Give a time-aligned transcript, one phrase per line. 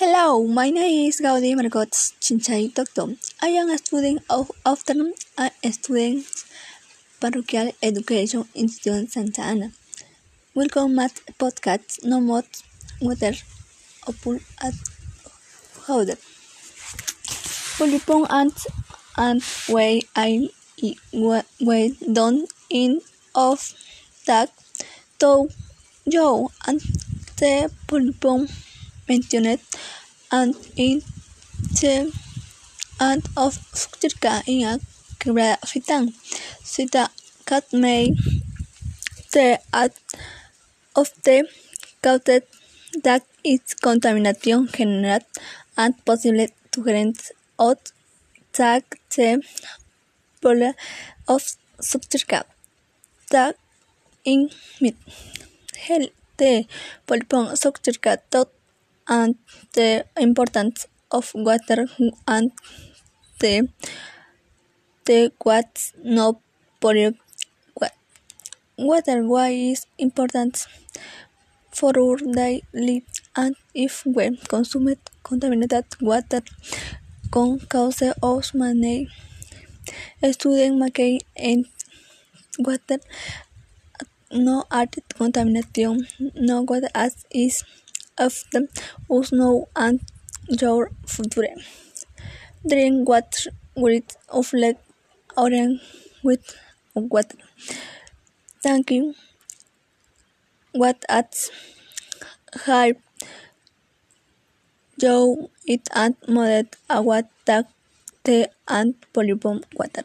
[0.00, 1.86] Hello, my name is Gaudi Margot
[2.24, 3.16] Chinchay Doctor.
[3.42, 6.44] I am a student of Afternoon and student
[7.18, 9.72] Parochial Education Institute Santa Ana.
[10.54, 11.08] Welcome my
[11.40, 12.44] podcast No More
[13.00, 13.32] Water
[14.06, 14.74] Opul at
[15.88, 16.18] Howder.
[17.76, 18.54] Polypon and
[19.16, 20.48] and way I
[21.12, 23.00] way done in
[23.34, 23.74] of
[24.26, 24.52] that
[25.18, 25.48] to
[26.04, 26.80] yo and
[27.42, 28.48] the polypon
[29.08, 29.60] mentioned
[30.30, 31.02] and in
[31.80, 32.12] the
[33.00, 34.80] and of structure in a
[35.20, 36.12] grafitan.
[36.62, 37.08] Sita
[37.46, 38.14] cat may
[39.32, 39.92] the at
[40.96, 41.48] of the
[42.02, 42.44] counted
[43.04, 45.24] that its contamination generate
[45.76, 46.46] and possible
[46.82, 47.92] grant out
[48.58, 48.84] that
[49.14, 49.42] the
[50.42, 50.74] polar
[51.28, 51.42] of
[51.80, 52.44] structure
[53.30, 53.56] that
[54.24, 54.96] in mid
[55.86, 56.06] hell
[56.38, 56.52] the
[57.06, 58.48] polypon structure dot
[59.08, 59.36] and
[59.74, 61.86] the importance of water
[62.26, 62.52] and
[63.40, 63.68] the
[65.06, 66.40] the what's no
[66.80, 67.14] poly
[68.78, 70.66] water why is important
[71.78, 76.42] for our daily and if we consume contaminated water
[77.32, 79.08] can cause of money
[80.36, 81.66] student make and
[82.58, 82.98] water
[84.30, 87.64] no added contamination no water as is
[88.18, 88.68] often
[89.10, 90.00] us know and
[90.48, 91.48] your future
[92.66, 94.78] drink water with of like
[95.36, 95.80] orange
[96.22, 96.44] with
[96.94, 97.38] water.
[98.62, 99.14] Thank you.
[100.72, 101.50] What at
[102.54, 102.94] high
[105.00, 107.22] Joe it and moderate agua
[108.24, 110.04] the and polybomb water